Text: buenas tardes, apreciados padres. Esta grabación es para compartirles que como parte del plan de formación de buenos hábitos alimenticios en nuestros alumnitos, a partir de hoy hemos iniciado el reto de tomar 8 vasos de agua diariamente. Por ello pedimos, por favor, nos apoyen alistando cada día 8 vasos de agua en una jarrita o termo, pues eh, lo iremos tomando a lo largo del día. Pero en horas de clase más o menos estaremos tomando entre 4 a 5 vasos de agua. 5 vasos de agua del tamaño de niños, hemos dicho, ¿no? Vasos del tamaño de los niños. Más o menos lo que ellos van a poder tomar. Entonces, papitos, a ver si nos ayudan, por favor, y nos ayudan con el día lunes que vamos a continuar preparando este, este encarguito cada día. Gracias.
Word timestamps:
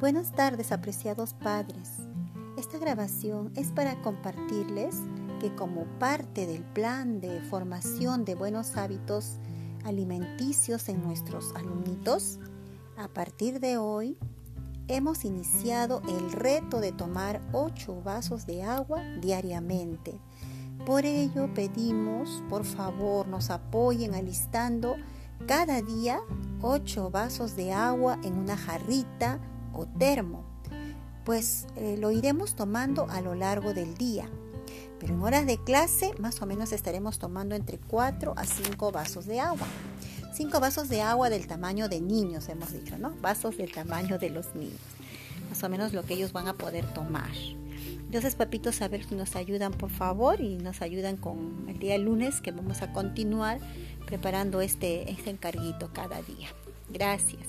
buenas 0.00 0.32
tardes, 0.32 0.72
apreciados 0.72 1.32
padres. 1.32 1.92
Esta 2.58 2.78
grabación 2.78 3.52
es 3.56 3.72
para 3.72 4.00
compartirles 4.02 4.96
que 5.40 5.54
como 5.54 5.84
parte 5.98 6.46
del 6.46 6.62
plan 6.62 7.20
de 7.20 7.40
formación 7.42 8.24
de 8.24 8.34
buenos 8.34 8.76
hábitos 8.76 9.38
alimenticios 9.84 10.88
en 10.88 11.02
nuestros 11.02 11.54
alumnitos, 11.54 12.38
a 12.96 13.08
partir 13.08 13.60
de 13.60 13.78
hoy 13.78 14.18
hemos 14.88 15.24
iniciado 15.24 16.02
el 16.08 16.32
reto 16.32 16.80
de 16.80 16.92
tomar 16.92 17.40
8 17.52 18.02
vasos 18.02 18.46
de 18.46 18.62
agua 18.62 19.02
diariamente. 19.20 20.20
Por 20.84 21.06
ello 21.06 21.52
pedimos, 21.54 22.42
por 22.50 22.64
favor, 22.64 23.26
nos 23.28 23.50
apoyen 23.50 24.14
alistando 24.14 24.96
cada 25.46 25.80
día 25.80 26.20
8 26.60 27.10
vasos 27.10 27.56
de 27.56 27.72
agua 27.72 28.18
en 28.22 28.38
una 28.38 28.56
jarrita 28.56 29.40
o 29.76 29.86
termo, 29.86 30.44
pues 31.24 31.66
eh, 31.76 31.96
lo 31.98 32.10
iremos 32.10 32.54
tomando 32.54 33.06
a 33.10 33.20
lo 33.20 33.34
largo 33.34 33.74
del 33.74 33.96
día. 33.96 34.28
Pero 34.98 35.14
en 35.14 35.22
horas 35.22 35.46
de 35.46 35.62
clase 35.62 36.12
más 36.18 36.40
o 36.40 36.46
menos 36.46 36.72
estaremos 36.72 37.18
tomando 37.18 37.54
entre 37.54 37.78
4 37.78 38.34
a 38.36 38.44
5 38.44 38.92
vasos 38.92 39.26
de 39.26 39.40
agua. 39.40 39.66
5 40.34 40.60
vasos 40.60 40.88
de 40.88 41.02
agua 41.02 41.30
del 41.30 41.46
tamaño 41.46 41.88
de 41.88 42.00
niños, 42.00 42.48
hemos 42.48 42.72
dicho, 42.72 42.98
¿no? 42.98 43.14
Vasos 43.20 43.56
del 43.56 43.72
tamaño 43.72 44.18
de 44.18 44.30
los 44.30 44.54
niños. 44.54 44.80
Más 45.48 45.62
o 45.62 45.68
menos 45.68 45.92
lo 45.92 46.02
que 46.02 46.14
ellos 46.14 46.32
van 46.32 46.48
a 46.48 46.54
poder 46.54 46.84
tomar. 46.92 47.30
Entonces, 48.06 48.36
papitos, 48.36 48.80
a 48.82 48.88
ver 48.88 49.04
si 49.04 49.14
nos 49.14 49.34
ayudan, 49.34 49.72
por 49.72 49.90
favor, 49.90 50.40
y 50.40 50.56
nos 50.58 50.80
ayudan 50.80 51.16
con 51.16 51.66
el 51.68 51.78
día 51.78 51.98
lunes 51.98 52.40
que 52.40 52.52
vamos 52.52 52.80
a 52.82 52.92
continuar 52.92 53.58
preparando 54.06 54.60
este, 54.60 55.10
este 55.10 55.30
encarguito 55.30 55.90
cada 55.92 56.22
día. 56.22 56.48
Gracias. 56.88 57.45